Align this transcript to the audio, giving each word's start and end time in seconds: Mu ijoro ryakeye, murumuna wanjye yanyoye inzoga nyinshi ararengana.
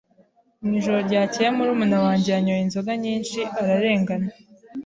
Mu 0.63 0.71
ijoro 0.79 0.99
ryakeye, 1.07 1.49
murumuna 1.57 1.97
wanjye 2.05 2.27
yanyoye 2.35 2.61
inzoga 2.63 2.91
nyinshi 3.03 3.39
ararengana. 3.59 4.27